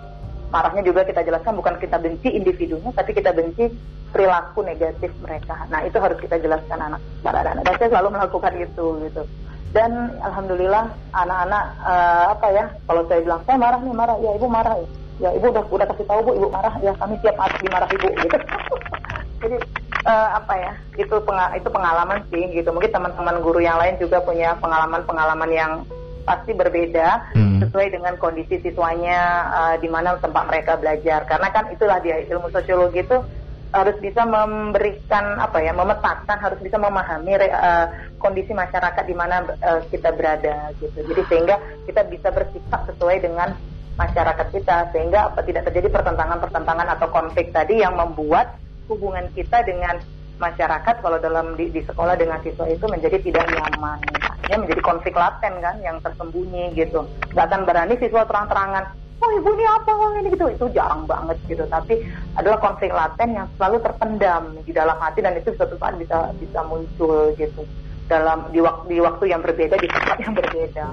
marahnya 0.47 0.83
juga 0.83 1.03
kita 1.03 1.23
jelaskan 1.23 1.59
bukan 1.59 1.75
kita 1.79 1.99
benci 1.99 2.31
individunya 2.31 2.91
tapi 2.95 3.11
kita 3.11 3.35
benci 3.35 3.67
perilaku 4.11 4.63
negatif 4.63 5.11
mereka. 5.19 5.67
Nah 5.67 5.83
itu 5.83 5.97
harus 5.99 6.17
kita 6.19 6.39
jelaskan 6.39 6.79
anak. 6.79 7.01
Para 7.21 7.43
anak 7.43 7.63
dan 7.67 7.75
saya 7.77 7.89
selalu 7.91 8.09
melakukan 8.15 8.53
itu 8.55 8.85
gitu. 9.07 9.23
Dan 9.75 10.15
alhamdulillah 10.23 10.89
anak-anak 11.11 11.63
uh, 11.83 12.25
apa 12.31 12.47
ya 12.55 12.65
kalau 12.87 13.03
saya 13.11 13.19
bilang 13.21 13.41
saya 13.43 13.57
marah 13.59 13.79
nih 13.83 13.93
marah. 13.95 14.17
Ya 14.23 14.31
ibu 14.39 14.47
marah 14.47 14.75
ya. 14.79 14.87
Ya 15.17 15.29
ibu 15.35 15.45
udah 15.51 15.63
udah 15.67 15.85
kasih 15.91 16.05
tahu 16.07 16.19
bu 16.23 16.31
ibu 16.39 16.47
marah. 16.47 16.73
Ya 16.79 16.91
kami 16.95 17.19
siap 17.19 17.35
dimarah 17.59 17.89
ibu 17.91 18.07
gitu. 18.23 18.37
Jadi 19.37 19.57
uh, 20.07 20.29
apa 20.39 20.53
ya 20.55 20.73
itu 20.97 21.15
pengal 21.21 21.47
itu 21.53 21.69
pengalaman 21.69 22.19
sih 22.31 22.43
gitu. 22.55 22.69
Mungkin 22.71 22.91
teman-teman 22.95 23.35
guru 23.43 23.59
yang 23.59 23.77
lain 23.77 23.99
juga 23.99 24.23
punya 24.23 24.55
pengalaman-pengalaman 24.63 25.51
yang 25.51 25.71
pasti 26.23 26.51
berbeda. 26.55 27.35
Hmm. 27.35 27.46
Sesuai 27.67 27.91
dengan 27.91 28.15
kondisi 28.15 28.63
siswanya 28.63 29.19
uh, 29.51 29.75
di 29.77 29.91
mana 29.91 30.15
tempat 30.17 30.47
mereka 30.47 30.79
belajar. 30.79 31.27
Karena 31.27 31.51
kan 31.51 31.67
itulah 31.69 31.99
dia 31.99 32.23
ilmu 32.25 32.47
sosiologi 32.49 33.03
itu 33.03 33.17
harus 33.75 33.99
bisa 33.99 34.23
memberikan 34.23 35.35
apa 35.43 35.59
ya 35.59 35.75
memetakan 35.75 36.39
harus 36.39 36.59
bisa 36.63 36.79
memahami 36.79 37.35
uh, 37.35 37.91
kondisi 38.15 38.55
masyarakat 38.55 39.03
di 39.03 39.15
mana 39.15 39.43
uh, 39.43 39.83
kita 39.91 40.15
berada 40.15 40.71
gitu. 40.79 41.03
Jadi 41.03 41.21
sehingga 41.27 41.59
kita 41.83 42.07
bisa 42.07 42.31
bersikap 42.31 42.87
sesuai 42.87 43.19
dengan 43.19 43.51
masyarakat 43.99 44.47
kita 44.53 44.93
sehingga 44.93 45.33
apa 45.33 45.43
tidak 45.43 45.67
terjadi 45.67 45.89
pertentangan-pertentangan 45.89 46.87
atau 46.95 47.07
konflik 47.11 47.51
tadi 47.51 47.81
yang 47.81 47.97
membuat 47.97 48.55
hubungan 48.87 49.27
kita 49.35 49.65
dengan 49.67 49.99
masyarakat 50.37 51.01
kalau 51.01 51.17
dalam 51.17 51.57
di, 51.57 51.73
di 51.73 51.81
sekolah 51.81 52.13
dengan 52.13 52.37
siswa 52.45 52.69
itu 52.69 52.85
menjadi 52.85 53.17
tidak 53.19 53.45
nyaman 53.51 53.99
ya 54.47 54.55
menjadi 54.59 54.81
konflik 54.83 55.15
laten 55.15 55.53
kan 55.59 55.75
yang 55.83 55.97
tersembunyi 56.01 56.73
gitu. 56.75 57.03
Nggak 57.35 57.45
akan 57.51 57.61
berani 57.67 57.93
siswa 57.99 58.23
terang-terangan 58.27 58.83
oh 59.17 59.29
ibu 59.33 59.49
ini 59.57 59.65
apa? 59.65 59.91
Ini 60.21 60.29
gitu. 60.33 60.45
Itu 60.51 60.65
jarang 60.71 61.03
banget 61.09 61.37
gitu. 61.49 61.63
Tapi 61.67 62.05
adalah 62.37 62.59
konflik 62.61 62.91
laten 62.93 63.35
yang 63.35 63.47
selalu 63.57 63.77
terpendam 63.83 64.43
di 64.63 64.71
dalam 64.71 64.97
hati 65.01 65.19
dan 65.25 65.35
itu 65.35 65.51
suatu 65.57 65.75
saat 65.77 65.97
bisa 65.99 66.31
bisa 66.37 66.59
muncul 66.65 67.33
gitu 67.35 67.65
dalam 68.07 68.47
di 68.55 68.63
waktu 68.63 68.83
di 68.87 68.97
waktu 69.03 69.23
yang 69.27 69.43
berbeda 69.43 69.75
di 69.75 69.87
tempat 69.91 70.17
yang 70.23 70.33
berbeda 70.33 70.85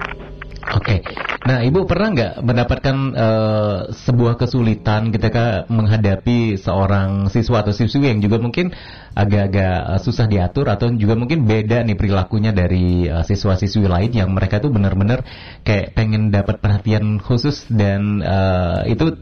Oke, 0.65 0.97
okay. 0.97 0.99
nah 1.45 1.61
Ibu 1.61 1.85
pernah 1.85 2.09
nggak 2.09 2.33
mendapatkan 2.41 2.97
uh, 3.13 3.77
sebuah 3.93 4.33
kesulitan 4.33 5.13
ketika 5.13 5.69
menghadapi 5.69 6.57
seorang 6.57 7.29
siswa 7.29 7.61
atau 7.61 7.69
siswi 7.69 8.09
yang 8.09 8.17
juga 8.17 8.41
mungkin 8.41 8.73
agak-agak 9.13 9.77
uh, 9.93 10.01
susah 10.01 10.25
diatur 10.25 10.65
atau 10.73 10.89
juga 10.97 11.13
mungkin 11.13 11.45
beda 11.45 11.85
nih 11.85 11.93
perilakunya 11.93 12.49
dari 12.49 13.05
uh, 13.05 13.21
siswa-siswi 13.21 13.85
lain 13.85 14.09
yang 14.09 14.33
mereka 14.33 14.57
tuh 14.57 14.73
benar-benar 14.73 15.21
kayak 15.61 15.93
pengen 15.93 16.33
dapat 16.33 16.57
perhatian 16.57 17.21
khusus 17.21 17.69
dan 17.69 18.25
uh, 18.25 18.81
itu 18.89 19.13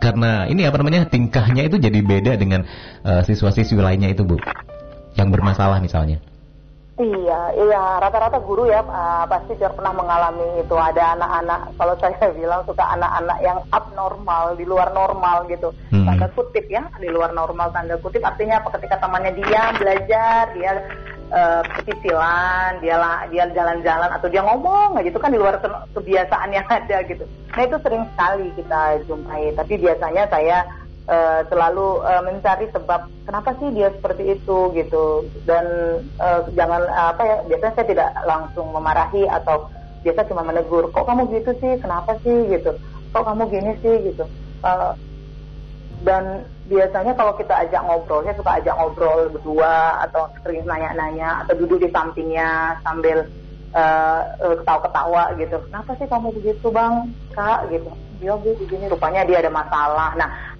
karena 0.00 0.48
ini 0.48 0.64
apa 0.64 0.80
namanya 0.80 1.04
tingkahnya 1.04 1.68
itu 1.68 1.76
jadi 1.76 2.00
beda 2.00 2.32
dengan 2.40 2.64
uh, 3.04 3.20
siswa-siswi 3.20 3.76
lainnya 3.76 4.08
itu 4.08 4.24
Bu, 4.24 4.40
yang 5.20 5.28
bermasalah 5.28 5.84
misalnya. 5.84 6.31
Iya, 7.02 7.40
iya 7.58 7.82
rata-rata 7.98 8.38
guru 8.38 8.70
ya 8.70 8.78
uh, 8.86 9.26
pasti 9.26 9.58
sudah 9.58 9.74
pernah 9.74 9.90
mengalami 9.90 10.62
itu. 10.62 10.70
Ada 10.78 11.18
anak-anak 11.18 11.74
kalau 11.74 11.94
saya 11.98 12.30
bilang 12.38 12.62
suka 12.62 12.84
anak-anak 12.94 13.38
yang 13.42 13.58
abnormal 13.74 14.54
di 14.54 14.62
luar 14.62 14.94
normal 14.94 15.50
gitu. 15.50 15.74
Hmm. 15.90 16.06
tanda 16.06 16.30
kutip 16.30 16.70
ya 16.70 16.86
di 17.02 17.10
luar 17.10 17.34
normal 17.34 17.74
tanda 17.74 17.98
kutip. 17.98 18.22
Artinya 18.22 18.62
apa? 18.62 18.78
Ketika 18.78 19.02
temannya 19.02 19.34
dia 19.34 19.74
belajar 19.74 20.54
dia 20.54 20.72
uh, 21.34 21.62
dia 22.78 22.96
lah 22.96 23.26
dia 23.26 23.50
jalan-jalan 23.50 24.10
atau 24.14 24.28
dia 24.30 24.42
ngomong 24.46 25.00
aja 25.00 25.08
itu 25.10 25.18
kan 25.18 25.34
di 25.34 25.42
luar 25.42 25.58
kebiasaan 25.98 26.54
yang 26.54 26.66
ada 26.78 27.02
gitu. 27.10 27.26
Nah 27.26 27.62
itu 27.66 27.76
sering 27.82 28.06
sekali 28.14 28.46
kita 28.54 28.80
jumpai. 29.10 29.50
Tapi 29.58 29.74
biasanya 29.74 30.30
saya 30.30 30.62
uh, 31.08 31.40
selalu 31.50 32.02
uh, 32.04 32.22
mencari 32.22 32.66
sebab 32.70 33.10
kenapa 33.26 33.56
sih 33.58 33.68
dia 33.74 33.88
seperti 33.90 34.38
itu 34.38 34.58
gitu 34.76 35.26
dan 35.48 35.66
uh, 36.20 36.46
jangan 36.54 36.82
apa 36.90 37.22
ya 37.24 37.36
biasanya 37.48 37.74
saya 37.74 37.86
tidak 37.88 38.10
langsung 38.26 38.70
memarahi 38.70 39.26
atau 39.26 39.66
biasa 40.02 40.26
cuma 40.30 40.42
menegur 40.42 40.90
kok 40.90 41.06
kamu 41.06 41.30
gitu 41.30 41.50
sih 41.62 41.78
kenapa 41.78 42.18
sih 42.22 42.50
gitu 42.50 42.74
kok 43.14 43.24
kamu 43.26 43.42
gini 43.50 43.72
sih 43.82 43.94
gitu 44.12 44.24
uh, 44.66 44.94
dan 46.02 46.42
biasanya 46.66 47.14
kalau 47.14 47.30
kita 47.38 47.54
ajak 47.62 47.78
ngobrol, 47.86 48.26
saya 48.26 48.34
suka 48.34 48.58
ajak 48.58 48.74
ngobrol 48.74 49.30
berdua 49.30 50.02
atau 50.02 50.26
sering 50.42 50.66
nanya-nanya 50.66 51.46
atau 51.46 51.54
duduk 51.54 51.78
di 51.78 51.88
sampingnya 51.94 52.74
sambil 52.82 53.22
ketawa-ketawa 54.42 55.30
uh, 55.30 55.38
gitu. 55.38 55.62
Kenapa 55.70 55.94
sih 55.94 56.10
kamu 56.10 56.34
begitu 56.42 56.66
bang, 56.74 57.06
kak 57.38 57.70
gitu? 57.70 57.86
Dia 58.18 58.34
begini, 58.34 58.90
rupanya 58.90 59.22
dia 59.22 59.46
ada 59.46 59.50
masalah. 59.54 60.10
Nah. 60.18 60.51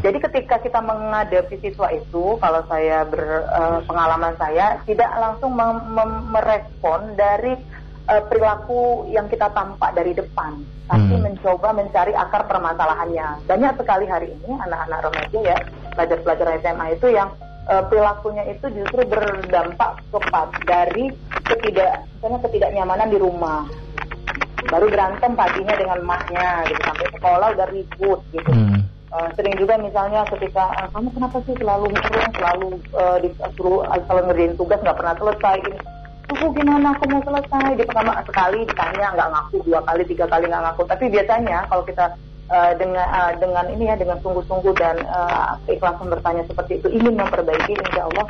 Jadi 0.00 0.16
ketika 0.16 0.56
kita 0.64 0.80
menghadapi 0.80 1.60
siswa 1.60 1.92
itu, 1.92 2.40
kalau 2.40 2.64
saya 2.72 3.04
berpengalaman 3.04 4.32
uh, 4.32 4.38
saya 4.40 4.66
tidak 4.88 5.12
langsung 5.12 5.52
merespon 6.32 7.12
dari 7.20 7.52
uh, 8.08 8.22
perilaku 8.24 9.04
yang 9.12 9.28
kita 9.28 9.52
tampak 9.52 9.92
dari 9.92 10.16
depan, 10.16 10.56
tapi 10.88 11.14
hmm. 11.20 11.24
mencoba 11.28 11.76
mencari 11.76 12.16
akar 12.16 12.48
permasalahannya. 12.48 13.44
Banyak 13.44 13.76
sekali 13.76 14.08
hari 14.08 14.32
ini 14.32 14.56
anak-anak 14.64 15.04
remaja 15.04 15.38
ya, 15.52 15.58
pelajar-pelajar 15.92 16.48
SMA 16.64 16.86
itu 16.96 17.06
yang 17.12 17.28
uh, 17.68 17.84
perilakunya 17.84 18.48
itu 18.48 18.72
justru 18.72 19.04
berdampak 19.04 20.00
cepat 20.08 20.48
dari 20.64 21.12
ketidak, 21.44 22.08
misalnya 22.16 22.40
ketidaknyamanan 22.48 23.08
di 23.12 23.18
rumah. 23.20 23.68
Baru 24.64 24.88
berantem 24.88 25.36
paginya 25.36 25.76
dengan 25.76 26.00
emaknya, 26.00 26.64
gitu 26.72 26.80
sampai 26.88 27.08
sekolah 27.12 27.48
udah 27.52 27.68
ribut, 27.68 28.20
gitu. 28.32 28.48
Hmm 28.48 28.80
Uh, 29.10 29.26
sering 29.34 29.58
juga 29.58 29.74
misalnya 29.74 30.22
ketika 30.30 30.70
uh, 30.78 30.86
kamu 30.94 31.10
kenapa 31.10 31.42
sih 31.42 31.54
selalu 31.58 31.90
murung, 31.90 32.30
selalu 32.30 32.68
uh, 32.94 33.18
disuruh 33.18 33.82
uh, 33.82 33.98
selalu 34.06 34.22
ngerjain 34.30 34.54
tugas 34.54 34.78
nggak 34.86 34.98
pernah 35.02 35.14
selesai 35.18 35.56
ini. 35.66 35.78
Aku 36.30 36.46
gimana 36.54 36.94
aku 36.94 37.10
mau 37.10 37.22
selesai? 37.26 37.74
Di 37.74 37.84
pertama 37.90 38.22
sekali 38.22 38.62
ditanya 38.70 39.06
nggak 39.18 39.30
ngaku, 39.34 39.56
dua 39.66 39.82
kali, 39.82 40.02
tiga 40.06 40.30
kali 40.30 40.46
nggak 40.46 40.62
ngaku. 40.62 40.82
Tapi 40.86 41.04
biasanya 41.10 41.58
kalau 41.66 41.82
kita 41.82 42.06
uh, 42.54 42.72
dengan 42.78 43.06
uh, 43.10 43.32
dengan 43.34 43.66
ini 43.74 43.90
ya 43.90 43.98
dengan 43.98 44.18
sungguh-sungguh 44.22 44.74
dan 44.78 45.02
uh, 45.10 45.58
keikhlasan 45.66 46.06
bertanya 46.06 46.46
seperti 46.46 46.78
itu 46.78 46.86
ingin 46.94 47.18
memperbaiki, 47.18 47.74
insya 47.82 48.06
Allah 48.06 48.26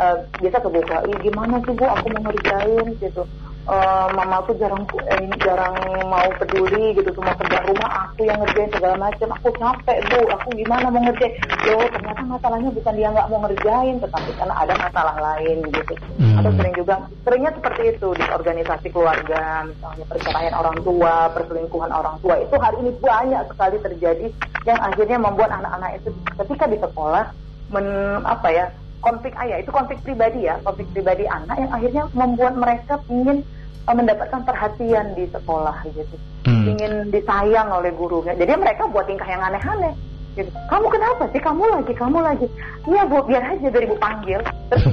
uh, 0.00 0.16
biasa 0.40 0.64
kebuka. 0.64 0.96
Gimana 1.20 1.60
sih 1.60 1.76
bu? 1.76 1.84
Aku 1.84 2.08
mau 2.08 2.32
ngerjain 2.32 2.86
gitu 3.04 3.22
uh, 3.68 4.08
mama 4.14 4.42
aku 4.42 4.56
jarang 4.58 4.82
eh, 5.06 5.28
jarang 5.42 5.74
mau 6.08 6.28
peduli 6.38 6.96
gitu 6.98 7.10
cuma 7.14 7.34
kerja 7.38 7.62
rumah 7.66 7.90
aku 8.08 8.26
yang 8.26 8.38
ngerjain 8.42 8.70
segala 8.74 8.96
macam. 8.98 9.28
Aku 9.38 9.48
capek 9.54 9.98
bu. 10.10 10.20
Aku 10.34 10.48
gimana 10.56 10.86
mau 10.90 11.02
ngerjain? 11.02 11.34
Yo 11.66 11.78
ternyata 11.90 12.22
masalahnya 12.26 12.70
bukan 12.74 12.94
dia 12.96 13.08
nggak 13.10 13.28
mau 13.30 13.40
ngerjain 13.46 13.96
tetapi 14.02 14.30
karena 14.38 14.54
ada 14.56 14.74
masalah 14.78 15.16
lain 15.18 15.58
gitu. 15.70 15.94
Hmm. 16.22 16.38
atau 16.38 16.52
sering 16.54 16.74
juga 16.78 16.94
seringnya 17.26 17.52
seperti 17.54 17.82
itu 17.98 18.08
di 18.14 18.24
organisasi 18.30 18.88
keluarga 18.94 19.66
misalnya 19.66 20.04
perceraian 20.06 20.54
orang 20.54 20.76
tua 20.82 21.14
perselingkuhan 21.34 21.90
orang 21.90 22.16
tua. 22.22 22.34
Itu 22.38 22.56
hari 22.58 22.76
ini 22.82 22.90
banyak 22.98 23.42
sekali 23.50 23.76
terjadi 23.82 24.26
yang 24.62 24.78
akhirnya 24.78 25.18
membuat 25.18 25.50
anak-anak 25.50 25.98
itu 25.98 26.10
ketika 26.38 26.64
di 26.70 26.78
sekolah 26.78 27.24
men 27.72 27.88
apa 28.22 28.48
ya 28.52 28.66
konflik 29.02 29.34
ayah 29.36 29.58
itu 29.58 29.70
konflik 29.74 29.98
pribadi 30.06 30.46
ya 30.46 30.56
konflik 30.62 30.88
pribadi 30.94 31.26
anak 31.26 31.58
yang 31.58 31.72
akhirnya 31.74 32.02
membuat 32.14 32.54
mereka 32.54 32.94
ingin 33.10 33.42
uh, 33.90 33.94
mendapatkan 33.94 34.40
perhatian 34.46 35.12
di 35.18 35.26
sekolah 35.28 35.76
gitu. 35.90 36.16
Hmm. 36.42 36.74
ingin 36.74 37.14
disayang 37.14 37.70
oleh 37.70 37.94
gurunya. 37.94 38.34
Jadi 38.34 38.58
mereka 38.58 38.90
buat 38.90 39.06
tingkah 39.06 39.26
yang 39.30 39.42
aneh-aneh 39.46 39.94
gitu. 40.34 40.50
kamu 40.70 40.86
kenapa 40.90 41.22
sih? 41.30 41.40
Kamu 41.42 41.62
lagi 41.70 41.92
kamu 41.94 42.18
lagi. 42.18 42.46
Iya 42.88 43.02
bu 43.06 43.22
biar 43.26 43.42
aja 43.42 43.68
dari 43.68 43.86
bu 43.86 43.96
panggil. 43.98 44.40
Terus 44.70 44.84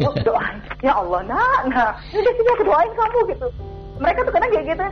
bu 0.00 0.10
doain. 0.24 0.56
Ya 0.84 0.92
Allah 0.92 1.20
nak 1.24 1.60
nah 1.72 1.90
udah 2.12 2.32
sini 2.36 2.50
aku 2.52 2.64
doain 2.64 2.92
kamu 2.92 3.18
gitu. 3.32 3.46
Mereka 3.96 4.28
tuh 4.28 4.32
kadang 4.32 4.50
kayak 4.52 4.66
gitu. 4.76 4.84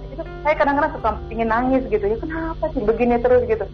Saya 0.44 0.54
kadang-kadang 0.56 0.92
suka 0.97 1.11
ingin 1.28 1.49
nangis 1.52 1.83
gitu. 1.92 2.04
Ya 2.04 2.16
kenapa 2.16 2.64
sih? 2.73 2.80
Begini 2.85 3.16
terus 3.21 3.44
gitu 3.44 3.68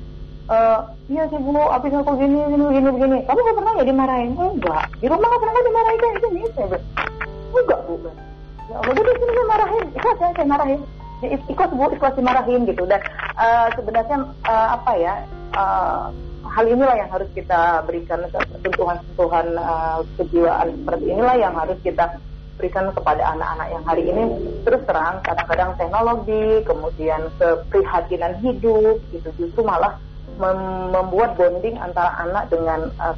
uh, 0.51 0.79
iya 1.07 1.23
sih 1.31 1.39
bu, 1.39 1.55
abis 1.55 1.95
aku 1.95 2.13
gini, 2.19 2.39
gini, 2.51 2.65
gini, 2.75 2.89
begini. 2.91 3.19
Kamu 3.25 3.41
gak 3.41 3.57
pernah 3.57 3.73
ya 3.79 3.85
dimarahin? 3.87 4.31
Enggak. 4.35 4.85
Di 4.99 5.07
rumah 5.07 5.29
gak 5.31 5.43
pernah 5.43 5.63
dimarahin 5.63 5.99
kayak 6.03 6.17
gini, 6.21 6.41
saya 6.53 6.79
Enggak 7.51 7.81
bu. 7.87 7.95
Ya 8.71 8.77
Allah, 8.79 8.93
udah 8.95 9.15
sini 9.15 9.33
saya 9.35 9.47
marahin. 9.47 9.85
Ikhlas 9.95 10.19
ya, 10.19 10.29
saya 10.35 10.47
marahin. 10.47 10.81
Ya, 11.23 11.29
ikhlas 11.39 11.71
bu, 11.71 11.85
ikhlas 11.95 12.15
dimarahin 12.19 12.61
gitu. 12.67 12.83
Dan 12.85 13.01
uh, 13.39 13.69
sebenarnya 13.79 14.17
uh, 14.47 14.69
apa 14.75 14.93
ya, 14.99 15.15
uh, 15.55 16.05
hal 16.51 16.67
inilah 16.67 16.97
yang 16.99 17.11
harus 17.15 17.31
kita 17.31 17.87
berikan 17.87 18.27
sentuhan-sentuhan 18.63 19.47
uh, 19.55 20.03
kejiwaan 20.19 20.75
seperti 20.75 21.05
inilah 21.15 21.37
yang 21.39 21.55
harus 21.55 21.79
kita 21.87 22.19
berikan 22.59 22.93
kepada 22.93 23.25
anak-anak 23.25 23.69
yang 23.73 23.85
hari 23.89 24.05
ini 24.05 24.25
terus 24.69 24.85
terang 24.85 25.23
kadang-kadang 25.25 25.73
teknologi 25.81 26.61
kemudian 26.69 27.25
keprihatinan 27.41 28.37
hidup 28.45 29.01
gitu 29.17 29.29
justru 29.41 29.65
malah 29.65 29.97
mem 30.41 30.89
membuat 30.89 31.37
bonding 31.37 31.77
antara 31.77 32.17
anak 32.25 32.49
dengan 32.49 32.89
uh, 32.97 33.15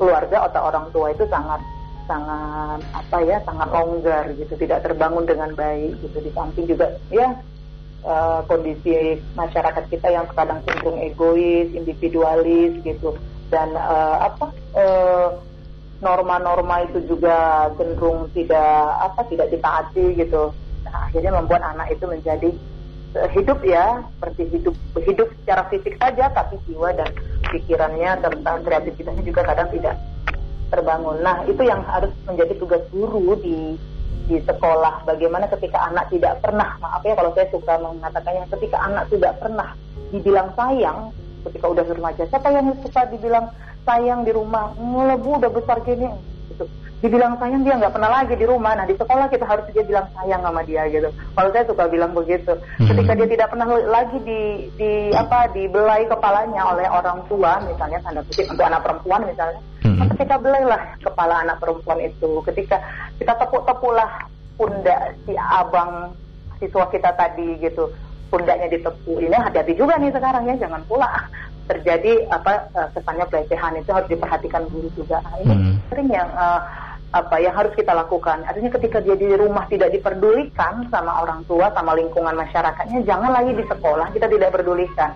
keluarga 0.00 0.48
atau 0.48 0.72
orang 0.72 0.88
tua 0.96 1.12
itu 1.12 1.28
sangat 1.28 1.60
sangat 2.04 2.80
apa 2.92 3.16
ya 3.24 3.36
sangat 3.44 3.68
longgar 3.72 4.24
gitu 4.36 4.56
tidak 4.56 4.80
terbangun 4.84 5.28
dengan 5.28 5.52
baik 5.52 5.92
gitu. 6.00 6.16
Di 6.24 6.30
samping 6.32 6.64
juga 6.64 6.96
ya 7.12 7.36
uh, 8.08 8.40
kondisi 8.48 9.20
masyarakat 9.36 9.84
kita 9.92 10.08
yang 10.08 10.24
kadang 10.32 10.64
cenderung 10.64 11.00
egois 11.04 11.68
individualis 11.76 12.80
gitu. 12.80 13.12
Dan 13.52 13.76
uh, 13.76 14.24
apa 14.24 14.50
norma-norma 16.00 16.80
uh, 16.80 16.84
itu 16.88 16.98
juga 17.06 17.68
cenderung 17.76 18.32
tidak 18.32 18.72
apa 19.04 19.20
tidak 19.28 19.52
ditaati 19.52 20.16
gitu. 20.16 20.50
Nah, 20.84 21.08
akhirnya 21.08 21.32
membuat 21.36 21.62
anak 21.64 21.92
itu 21.92 22.04
menjadi 22.08 22.48
hidup 23.14 23.62
ya 23.62 24.02
seperti 24.18 24.42
hidup 24.50 24.74
hidup 24.98 25.28
secara 25.42 25.62
fisik 25.70 25.94
saja 26.02 26.30
tapi 26.34 26.58
jiwa 26.66 26.90
dan 26.98 27.06
pikirannya 27.54 28.18
tentang 28.18 28.56
kreativitasnya 28.66 29.22
juga 29.22 29.42
kadang 29.46 29.70
tidak 29.70 29.94
terbangun. 30.74 31.22
Nah 31.22 31.46
itu 31.46 31.62
yang 31.62 31.86
harus 31.86 32.10
menjadi 32.26 32.58
tugas 32.58 32.82
guru 32.90 33.38
di 33.38 33.78
di 34.26 34.40
sekolah. 34.42 35.06
Bagaimana 35.06 35.46
ketika 35.46 35.86
anak 35.86 36.10
tidak 36.10 36.42
pernah 36.42 36.74
maaf 36.82 37.06
ya 37.06 37.14
kalau 37.14 37.30
saya 37.38 37.46
suka 37.54 37.78
mengatakannya 37.78 38.50
ketika 38.50 38.78
anak 38.82 39.04
tidak 39.12 39.32
pernah 39.38 39.70
dibilang 40.10 40.50
sayang 40.58 41.10
ketika 41.44 41.66
udah 41.68 41.84
remaja 41.84 42.24
siapa 42.30 42.48
yang 42.50 42.72
suka 42.80 43.04
dibilang 43.12 43.46
sayang 43.84 44.24
di 44.24 44.32
rumah 44.32 44.72
ngelebu 44.80 45.44
udah 45.44 45.50
besar 45.52 45.76
gini 45.84 46.08
dibilang 47.04 47.36
sayang 47.36 47.60
dia 47.68 47.76
nggak 47.76 47.92
pernah 47.92 48.08
lagi 48.08 48.32
di 48.32 48.48
rumah. 48.48 48.72
Nah 48.72 48.88
di 48.88 48.96
sekolah 48.96 49.28
kita 49.28 49.44
harus 49.44 49.68
dia 49.76 49.84
bilang 49.84 50.08
sayang 50.16 50.40
sama 50.40 50.64
dia 50.64 50.88
gitu. 50.88 51.12
Kalau 51.12 51.48
saya 51.52 51.64
suka 51.68 51.84
bilang 51.92 52.16
begitu. 52.16 52.56
Hmm. 52.80 52.88
Ketika 52.88 53.12
dia 53.12 53.28
tidak 53.28 53.48
pernah 53.52 53.68
lagi 53.68 54.18
di 54.24 54.40
di 54.80 55.12
apa 55.12 55.52
dibelai 55.52 56.08
kepalanya 56.08 56.64
oleh 56.72 56.88
orang 56.88 57.20
tua, 57.28 57.60
misalnya 57.68 58.00
tanda 58.00 58.24
kutip 58.24 58.48
untuk 58.48 58.64
anak 58.64 58.80
perempuan 58.80 59.20
misalnya, 59.28 59.60
hmm. 59.84 59.96
maka 60.00 60.14
kita 60.16 60.34
belailah 60.40 60.80
kepala 61.04 61.34
anak 61.44 61.56
perempuan 61.60 62.00
itu. 62.00 62.30
Ketika 62.48 62.80
kita 63.20 63.32
tepuk-tepuklah 63.36 64.10
pundak 64.56 65.12
si 65.28 65.36
abang 65.36 66.16
siswa 66.56 66.88
kita 66.88 67.12
tadi 67.12 67.60
gitu 67.60 67.92
pundaknya 68.32 68.66
ditepuk 68.72 69.18
ini 69.20 69.36
hati-hati 69.36 69.76
juga 69.76 69.94
nih 70.00 70.10
sekarang 70.10 70.42
ya 70.48 70.54
jangan 70.58 70.82
pula 70.88 71.06
terjadi 71.64 72.28
apa 72.28 72.66
eh, 72.76 72.88
kesannya 72.92 73.26
pelecehan 73.28 73.74
itu 73.78 73.90
harus 73.94 74.08
diperhatikan 74.10 74.62
guru 74.68 74.88
juga 74.96 75.20
nah, 75.22 75.34
ini 75.40 75.54
hmm. 75.54 75.74
sering 75.88 76.08
yang 76.12 76.28
uh, 76.34 76.60
apa 77.14 77.38
yang 77.38 77.54
harus 77.54 77.70
kita 77.78 77.94
lakukan. 77.94 78.42
Artinya 78.42 78.74
ketika 78.74 78.98
dia 78.98 79.14
di 79.14 79.30
rumah 79.38 79.70
tidak 79.70 79.94
diperdulikan 79.94 80.90
sama 80.90 81.22
orang 81.22 81.46
tua 81.46 81.70
sama 81.70 81.94
lingkungan 81.94 82.34
masyarakatnya 82.34 83.06
jangan 83.06 83.30
lagi 83.30 83.54
di 83.54 83.62
sekolah 83.62 84.10
kita 84.10 84.26
tidak 84.26 84.50
pedulikan 84.50 85.14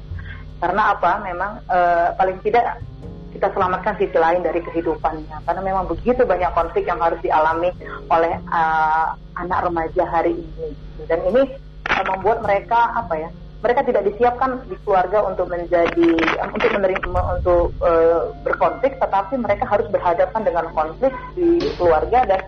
karena 0.58 0.94
apa? 0.94 1.22
Memang 1.22 1.52
uh, 1.70 2.08
paling 2.18 2.38
tidak 2.42 2.82
kita 3.30 3.46
selamatkan 3.54 3.94
sisi 3.98 4.18
lain 4.18 4.42
dari 4.42 4.58
kehidupannya. 4.58 5.46
Karena 5.46 5.62
memang 5.62 5.86
begitu 5.86 6.26
banyak 6.26 6.50
konflik 6.50 6.90
yang 6.90 6.98
harus 6.98 7.18
dialami 7.22 7.70
oleh 8.10 8.34
uh, 8.50 9.14
anak 9.38 9.70
remaja 9.70 10.04
hari 10.10 10.34
ini. 10.34 10.68
Dan 11.06 11.22
ini 11.30 11.42
uh, 11.86 12.04
membuat 12.10 12.42
mereka 12.42 12.90
apa 12.98 13.14
ya 13.14 13.30
mereka 13.58 13.80
tidak 13.82 14.06
disiapkan 14.06 14.62
di 14.70 14.76
keluarga 14.86 15.18
untuk 15.26 15.50
menjadi 15.50 16.08
untuk 16.46 16.70
menerima 16.70 17.20
untuk 17.38 17.74
uh, 17.82 18.30
berkonflik 18.46 18.94
tetapi 19.02 19.34
mereka 19.34 19.66
harus 19.66 19.90
berhadapan 19.90 20.42
dengan 20.46 20.66
konflik 20.70 21.10
di 21.34 21.58
keluarga 21.74 22.22
dan 22.22 22.40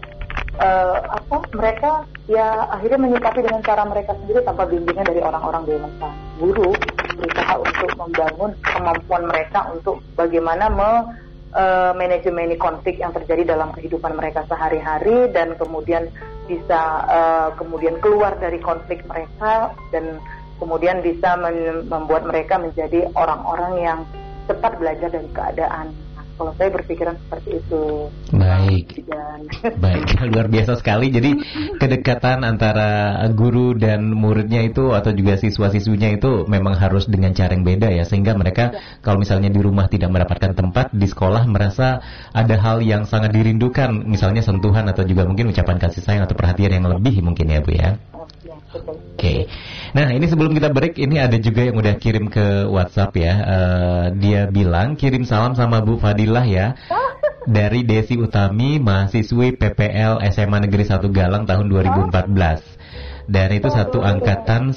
uh, 0.62 0.98
apa 1.10 1.36
mereka 1.56 2.06
ya 2.30 2.70
akhirnya 2.70 3.10
menyikapi 3.10 3.42
dengan 3.42 3.62
cara 3.66 3.82
mereka 3.86 4.14
sendiri 4.22 4.40
tanpa 4.46 4.66
bimbingan 4.70 5.06
dari 5.06 5.20
orang-orang 5.22 5.62
dewasa. 5.66 6.08
Guru 6.38 6.70
berusaha 7.20 7.54
untuk 7.60 7.90
membangun 8.00 8.50
kemampuan 8.64 9.22
mereka 9.28 9.68
untuk 9.68 10.00
bagaimana 10.16 10.72
me, 10.72 10.90
uh, 11.52 11.92
manajemen 11.92 12.54
konflik 12.56 12.96
yang 12.96 13.12
terjadi 13.12 13.52
dalam 13.58 13.74
kehidupan 13.76 14.16
mereka 14.16 14.46
sehari-hari 14.48 15.28
dan 15.34 15.58
kemudian 15.58 16.08
bisa 16.48 16.80
uh, 17.06 17.48
kemudian 17.54 17.98
keluar 18.02 18.34
dari 18.40 18.58
konflik 18.58 19.04
mereka 19.06 19.70
dan 19.94 20.18
kemudian 20.60 21.00
bisa 21.00 21.40
membuat 21.88 22.28
mereka 22.28 22.60
menjadi 22.60 23.08
orang-orang 23.16 23.72
yang 23.80 24.00
cepat 24.44 24.76
belajar 24.76 25.08
dari 25.08 25.30
keadaan. 25.32 25.86
Nah, 26.18 26.26
kalau 26.34 26.52
saya 26.58 26.68
berpikiran 26.74 27.14
seperti 27.26 27.50
itu. 27.62 27.82
Baik. 28.34 28.86
Dan... 29.06 29.38
Baik, 29.84 30.04
luar 30.34 30.46
biasa 30.50 30.76
sekali. 30.76 31.08
Jadi 31.14 31.30
kedekatan 31.78 32.42
antara 32.42 33.22
guru 33.30 33.78
dan 33.78 34.10
muridnya 34.10 34.66
itu 34.66 34.90
atau 34.90 35.14
juga 35.14 35.38
siswa-siswinya 35.38 36.18
itu 36.18 36.44
memang 36.50 36.74
harus 36.76 37.06
dengan 37.06 37.30
cara 37.32 37.54
yang 37.54 37.64
beda 37.64 37.88
ya 37.94 38.04
sehingga 38.04 38.34
mereka 38.34 38.74
ya. 38.74 39.00
kalau 39.00 39.22
misalnya 39.22 39.48
di 39.48 39.60
rumah 39.62 39.86
tidak 39.86 40.10
mendapatkan 40.10 40.52
tempat 40.52 40.92
di 40.92 41.06
sekolah 41.06 41.46
merasa 41.46 42.02
ada 42.34 42.56
hal 42.58 42.82
yang 42.84 43.06
sangat 43.06 43.32
dirindukan 43.32 44.02
misalnya 44.04 44.42
sentuhan 44.42 44.84
atau 44.90 45.06
juga 45.06 45.24
mungkin 45.24 45.48
ucapan 45.54 45.78
kasih 45.78 46.02
sayang 46.04 46.26
atau 46.26 46.36
perhatian 46.36 46.82
yang 46.82 46.86
lebih 46.90 47.22
mungkin 47.24 47.48
ya 47.48 47.62
Bu 47.62 47.72
ya. 47.72 47.96
Oke. 48.50 48.90
Okay. 49.14 49.40
Nah, 49.94 50.10
ini 50.10 50.26
sebelum 50.26 50.54
kita 50.54 50.70
break, 50.74 50.98
ini 50.98 51.22
ada 51.22 51.38
juga 51.38 51.66
yang 51.66 51.78
udah 51.78 51.94
kirim 51.98 52.26
ke 52.26 52.66
WhatsApp 52.66 53.14
ya. 53.14 53.34
Uh, 53.42 54.04
dia 54.18 54.50
bilang 54.50 54.98
kirim 54.98 55.22
salam 55.22 55.54
sama 55.54 55.82
Bu 55.82 55.98
Fadilah 55.98 56.46
ya. 56.46 56.74
Dari 57.56 57.86
Desi 57.86 58.20
Utami, 58.20 58.76
mahasiswi 58.76 59.56
PPL 59.56 60.20
SMA 60.28 60.68
Negeri 60.68 60.84
1 60.84 61.00
Galang 61.08 61.48
tahun 61.48 61.66
2014. 61.72 63.30
Dan 63.30 63.48
itu 63.54 63.68
satu 63.70 64.02
angkatan 64.02 64.74